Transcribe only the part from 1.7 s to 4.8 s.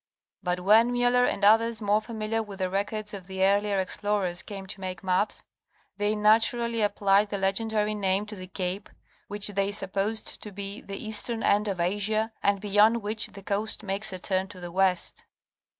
more familiar with the records of the earlier explorers came to